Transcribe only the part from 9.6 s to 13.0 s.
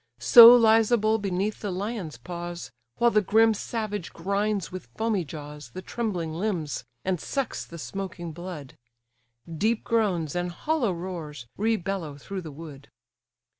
groans, and hollow roars, rebellow through the wood.